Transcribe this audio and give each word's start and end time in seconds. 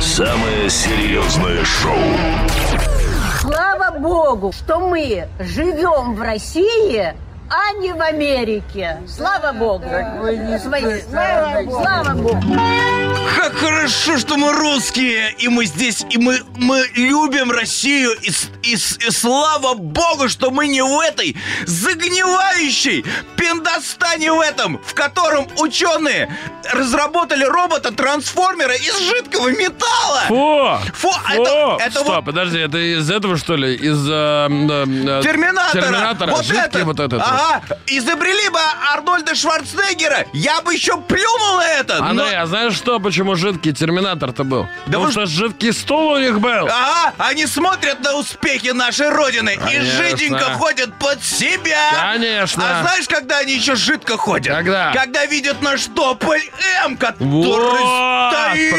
Самое 0.00 0.68
серьезное 0.70 1.64
шоу. 1.64 1.94
Слава 3.40 3.98
Богу, 3.98 4.52
что 4.52 4.78
мы 4.80 5.28
живем 5.38 6.14
в 6.14 6.22
России, 6.22 7.14
а 7.50 7.72
не 7.78 7.92
в 7.92 8.00
Америке. 8.00 8.98
Слава 9.06 9.52
Богу. 9.52 9.84
Свои- 10.62 11.00
Слава 11.02 11.62
Богу. 11.62 11.82
Слава 11.82 12.14
Богу. 12.14 12.40
Хорошо, 13.90 14.18
что 14.18 14.36
мы 14.36 14.52
русские, 14.52 15.32
и 15.38 15.48
мы 15.48 15.64
здесь, 15.66 16.06
и 16.10 16.16
мы, 16.18 16.38
мы 16.56 16.84
любим 16.94 17.50
Россию, 17.50 18.12
и, 18.22 18.30
и 18.62 18.74
и 18.74 19.10
слава 19.10 19.74
богу, 19.74 20.28
что 20.28 20.52
мы 20.52 20.68
не 20.68 20.80
в 20.80 21.00
этой 21.00 21.36
загнивающей 21.66 23.04
пиндостане 23.36 24.32
в 24.32 24.40
этом, 24.40 24.78
в 24.84 24.94
котором 24.94 25.48
ученые 25.58 26.32
разработали 26.72 27.44
робота-трансформера 27.44 28.74
из 28.74 28.96
жидкого 29.08 29.48
металла. 29.50 30.20
Фу! 30.28 30.92
Фу, 30.94 31.10
а 31.24 31.34
Фу! 31.34 31.42
это, 31.42 31.76
это 31.80 31.90
Стоп, 32.00 32.06
вот 32.06 32.24
подожди, 32.26 32.58
это 32.58 32.78
из 32.78 33.10
этого, 33.10 33.36
что 33.36 33.56
ли? 33.56 33.74
Из... 33.74 34.08
э, 34.08 34.12
э, 34.12 35.18
э, 35.18 35.22
Терминатора. 35.24 35.82
Терминатора, 35.82 36.30
Вот 36.30 36.44
жидкий 36.44 36.62
этот. 36.64 36.84
вот 36.84 37.00
этот. 37.00 37.20
Ага. 37.22 37.62
Изобрели 37.88 38.48
бы 38.50 38.60
Арнольда 38.92 39.34
Шварценеггера, 39.34 40.26
я 40.32 40.60
бы 40.60 40.74
еще 40.74 40.96
плюнул 41.00 41.56
на 41.56 41.66
это. 41.66 41.98
но- 41.98 42.04
Андрей, 42.10 42.36
а 42.36 42.46
знаешь 42.46 42.74
что, 42.74 43.00
почему 43.00 43.34
жидкий 43.34 43.72
терминатор-то 43.80 44.44
был? 44.44 44.68
Потому 44.84 45.06
вы- 45.06 45.12
что 45.12 45.26
жидкий 45.26 45.72
стул 45.72 46.12
у 46.12 46.18
них 46.18 46.38
был. 46.40 46.66
Ага, 46.66 47.14
они 47.18 47.46
смотрят 47.46 48.00
на 48.00 48.14
успехи 48.16 48.68
нашей 48.72 49.08
Родины 49.08 49.54
и 49.54 49.56
Конечно. 49.56 50.04
жиденько 50.04 50.44
ходят 50.54 50.92
под 50.98 51.24
себя. 51.24 51.90
Конечно. 52.12 52.62
А 52.62 52.82
знаешь, 52.82 53.08
когда 53.08 53.38
они 53.38 53.54
еще 53.54 53.74
жидко 53.76 54.16
ходят? 54.18 54.54
Когда? 54.54 54.92
Когда 54.92 55.24
видят 55.26 55.62
наш 55.62 55.86
тополь 55.86 56.42
М, 56.84 56.96
который 56.98 57.24
Вот, 57.26 58.34
стоит. 58.34 58.74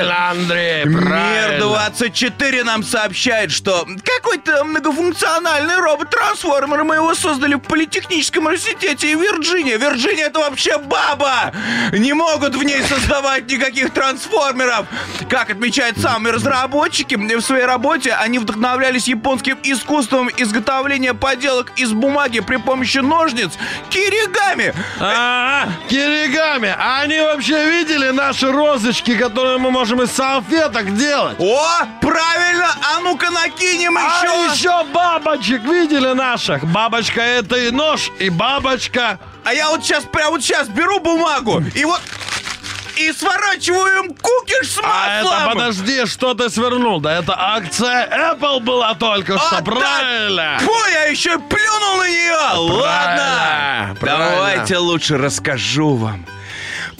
Правильно, 0.00 0.30
Андрей, 0.30 0.82
правильно. 0.84 1.64
Мир-24 1.64 2.64
нам 2.64 2.82
сообщает, 2.82 3.50
что 3.50 3.86
какой-то 4.04 4.64
многофункциональный 4.64 5.76
робот-трансформер 5.76 6.84
мы 6.84 6.96
его 6.96 7.14
создали 7.14 7.54
в 7.54 7.60
политехническом 7.60 8.46
университете 8.46 9.14
Вирджиния. 9.14 9.76
Вирджиния 9.78 10.26
это 10.26 10.40
вообще 10.40 10.78
баба! 10.78 11.52
Не 11.92 12.12
могут 12.12 12.54
в 12.54 12.62
ней 12.62 12.82
создавать 12.82 13.50
никаких 13.50 13.92
трансформеров. 13.92 14.86
Как 15.28 15.50
отмечают 15.50 15.98
самые 15.98 16.34
разработчики, 16.34 17.14
в 17.14 17.40
своей 17.40 17.64
работе 17.64 18.12
они 18.12 18.38
вдохновлялись 18.38 19.08
японским 19.08 19.58
искусством 19.62 20.30
изготовления 20.36 21.14
поделок 21.14 21.72
из 21.76 21.92
бумаги 21.92 22.40
при 22.40 22.56
помощи 22.56 22.98
ножниц 22.98 23.52
киригами. 23.88 24.74
А, 24.98 25.68
киригами, 25.88 26.74
а 26.78 27.00
они 27.00 27.20
вообще 27.20 27.64
видели 27.66 28.10
наши 28.10 28.50
розочки, 28.50 29.16
которые 29.16 29.58
мы 29.58 29.70
можем 29.70 29.89
из 30.02 30.10
салфеток 30.12 30.94
делать? 30.96 31.36
О, 31.40 31.64
правильно! 32.00 32.68
А 32.94 33.00
ну-ка 33.00 33.30
накинем 33.30 33.96
А 33.98 34.00
еще! 34.24 34.54
еще 34.54 34.84
бабочек 34.92 35.62
видели 35.62 36.12
наших? 36.12 36.64
Бабочка 36.64 37.20
это 37.20 37.56
и 37.56 37.70
нож, 37.70 38.10
и 38.18 38.28
бабочка. 38.30 39.18
А 39.44 39.52
я 39.54 39.70
вот 39.70 39.82
сейчас, 39.84 40.04
прям 40.04 40.30
вот 40.30 40.42
сейчас 40.42 40.68
беру 40.68 41.00
бумагу 41.00 41.62
и 41.74 41.84
вот 41.84 42.00
и 42.96 43.12
сворачиваю 43.12 44.04
им 44.04 44.14
кукиш 44.14 44.72
с 44.72 44.78
А 44.78 44.82
маслом. 45.22 45.32
это, 45.38 45.46
подожди, 45.54 46.04
что 46.06 46.34
ты 46.34 46.50
свернул? 46.50 47.00
Да 47.00 47.18
это 47.18 47.34
акция 47.34 48.06
Apple 48.34 48.60
была 48.60 48.92
только 48.94 49.38
что, 49.38 49.56
А, 49.56 49.60
да. 49.62 49.70
правильно? 49.72 50.58
Фу, 50.60 50.70
я 50.92 51.04
еще 51.04 51.34
и 51.34 51.38
плюнул 51.38 51.96
на 51.96 52.08
нее. 52.10 52.58
Ладно, 52.74 53.96
правильно. 53.98 54.30
давайте 54.36 54.76
лучше 54.76 55.16
расскажу 55.16 55.94
вам 55.94 56.26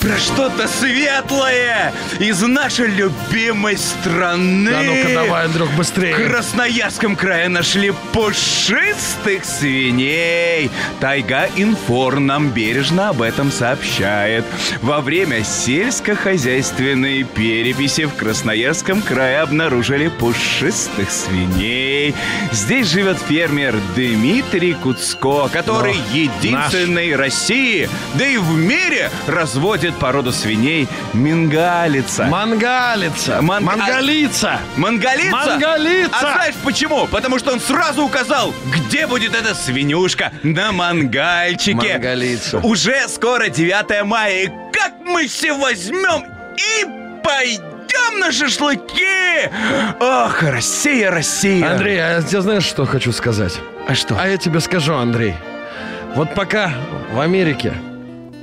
про 0.00 0.16
что-то 0.18 0.66
светлое 0.66 1.92
из 2.18 2.40
нашей 2.40 2.86
любимой 2.86 3.76
страны. 3.76 4.70
Да 4.70 4.82
ну-ка 4.82 5.14
давай, 5.14 5.44
Андрюх, 5.44 5.68
В 5.70 5.76
быстрее. 5.76 6.14
Красноярском 6.14 7.16
крае 7.16 7.48
нашли 7.48 7.92
пушистых 8.12 9.44
свиней. 9.44 10.70
Тайга 11.00 11.48
Инфор 11.56 12.18
нам 12.18 12.48
бережно 12.50 13.10
об 13.10 13.20
этом 13.20 13.52
сообщает. 13.52 14.44
Во 14.80 15.00
время 15.00 15.44
сельскохозяйственной 15.44 17.24
переписи 17.24 18.06
в 18.06 18.14
Красноярском 18.14 19.02
крае 19.02 19.40
обнаружили 19.40 20.08
пушистых 20.08 21.10
свиней. 21.10 22.14
Здесь 22.52 22.86
живет 22.86 23.18
фермер 23.18 23.76
Дмитрий 23.94 24.72
Куцко, 24.72 25.48
который 25.52 25.94
Но 25.94 26.16
единственный 26.16 27.14
в 27.14 27.18
России, 27.18 27.88
да 28.14 28.24
и 28.24 28.38
в 28.38 28.56
мире 28.56 29.10
разводит 29.26 29.89
породу 29.96 30.32
свиней 30.32 30.88
мингалица. 31.12 32.24
Мангалица. 32.24 33.40
Ман- 33.42 33.64
Мангалица. 33.64 34.58
Мангалица? 34.76 35.30
Мангалица! 35.30 36.10
А 36.12 36.20
знаешь 36.20 36.54
почему? 36.64 37.06
Потому 37.06 37.38
что 37.38 37.52
он 37.52 37.60
сразу 37.60 38.02
указал, 38.04 38.52
где 38.74 39.06
будет 39.06 39.34
эта 39.34 39.54
свинюшка 39.54 40.32
на 40.42 40.72
мангальчике. 40.72 41.94
Мангалица. 41.94 42.58
Уже 42.58 43.08
скоро 43.08 43.48
9 43.48 44.04
мая. 44.04 44.44
И 44.44 44.46
как 44.72 44.92
мы 45.04 45.26
все 45.26 45.52
возьмем 45.52 46.24
и 46.56 47.20
пойдем 47.22 48.18
на 48.20 48.32
шашлыки? 48.32 49.50
Ох, 50.00 50.42
Россия, 50.42 51.10
Россия. 51.10 51.70
Андрей, 51.72 51.98
а 51.98 52.16
я 52.16 52.22
тебе 52.22 52.40
знаешь, 52.40 52.64
что 52.64 52.84
хочу 52.86 53.12
сказать? 53.12 53.58
а 53.88 53.94
что? 53.94 54.16
А 54.20 54.28
я 54.28 54.36
тебе 54.36 54.60
скажу, 54.60 54.94
Андрей. 54.94 55.34
Вот 56.14 56.34
пока 56.34 56.72
в 57.12 57.20
Америке 57.20 57.72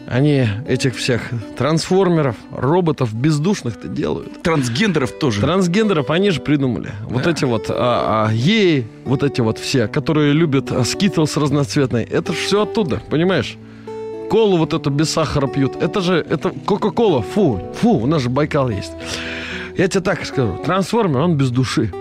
они 0.08 0.48
этих 0.68 0.96
всех 0.96 1.22
трансформеров, 1.58 2.38
роботов 2.52 3.14
бездушных-то 3.14 3.88
делают. 3.90 4.42
трансгендеров 4.42 5.12
тоже. 5.12 5.42
Трансгендеров 5.42 6.10
они 6.10 6.32
же 6.32 6.40
придумали. 6.40 6.92
Вот 7.04 7.28
эти 7.28 7.44
вот 7.44 7.66
а, 7.70 8.28
а, 8.30 8.34
геи, 8.34 8.88
вот 9.04 9.24
эти 9.24 9.42
вот 9.42 9.60
все, 9.60 9.88
которые 9.88 10.32
любят 10.34 10.72
а, 10.72 10.86
скитлс 10.86 11.36
разноцветный. 11.36 12.04
Это 12.04 12.32
же 12.32 12.40
все 12.40 12.64
оттуда, 12.64 13.02
понимаешь? 13.10 13.58
Колу 14.30 14.58
вот 14.58 14.74
эту 14.74 14.90
без 14.90 15.10
сахара 15.10 15.48
пьют. 15.48 15.76
Это 15.82 16.02
же, 16.02 16.16
это 16.18 16.52
Кока-Кола. 16.52 17.22
Фу, 17.22 17.62
фу, 17.80 17.92
у 18.00 18.08
нас 18.08 18.22
же 18.22 18.30
Байкал 18.30 18.70
есть. 18.70 18.94
Я 19.78 19.88
тебе 19.88 20.02
так 20.02 20.26
скажу. 20.26 20.58
Трансформер, 20.66 21.20
он 21.20 21.36
без 21.36 21.52
души. 21.52 21.92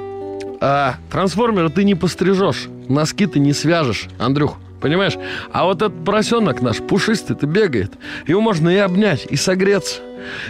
А 0.61 0.97
трансформера 1.11 1.69
ты 1.69 1.85
не 1.85 1.95
пострижешь. 1.95 2.69
Носки 2.89 3.27
ты 3.27 3.41
не 3.41 3.53
свяжешь, 3.53 4.09
Андрюх. 4.19 4.59
Понимаешь? 4.87 5.15
А 5.53 5.65
вот 5.65 5.83
этот 5.83 6.05
поросенок 6.05 6.63
наш, 6.63 6.77
пушистый-то 6.77 7.45
бегает. 7.49 7.95
Его 8.29 8.41
можно 8.41 8.69
и 8.69 8.77
обнять, 8.77 9.27
и 9.29 9.35
согреться. 9.35 9.97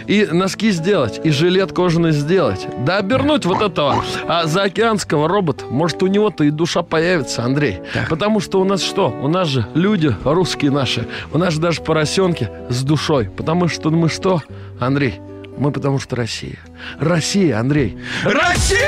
И 0.05 0.27
носки 0.31 0.69
сделать, 0.69 1.19
и 1.23 1.31
жилет 1.31 1.71
кожаный 1.71 2.11
сделать. 2.11 2.67
Да 2.85 2.97
обернуть 2.97 3.45
вот 3.45 3.63
этого 3.63 4.03
а, 4.27 4.45
заокеанского 4.45 5.27
робота. 5.27 5.65
Может, 5.65 6.03
у 6.03 6.07
него-то 6.07 6.43
и 6.43 6.51
душа 6.51 6.83
появится, 6.83 7.45
Андрей. 7.45 7.79
Потому 8.09 8.39
что 8.39 8.61
у 8.61 8.63
нас 8.63 8.83
что? 8.83 9.09
У 9.09 9.27
нас 9.27 9.47
же 9.47 9.65
люди 9.73 10.15
русские 10.23 10.69
наши. 10.69 11.07
У 11.33 11.39
нас 11.39 11.55
же 11.55 11.59
даже 11.59 11.81
поросенки 11.81 12.47
с 12.69 12.83
душой. 12.83 13.31
Потому 13.35 13.67
что 13.67 13.89
мы 13.89 14.07
что, 14.07 14.43
Андрей? 14.79 15.19
Мы 15.57 15.71
потому 15.71 15.97
что 15.97 16.15
Россия. 16.15 16.59
Россия, 16.99 17.59
Андрей. 17.59 17.97
Россия! 18.23 18.85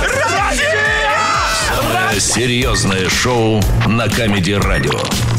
Россия! 0.00 1.01
Серьезное 2.18 3.08
шоу 3.08 3.60
на 3.86 4.08
Камеди 4.08 4.52
Радио. 4.52 5.31